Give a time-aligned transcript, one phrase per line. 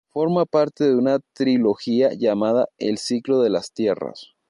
[0.09, 4.31] Forma parte de una trilogía llamada "El Ciclo de las Tierras".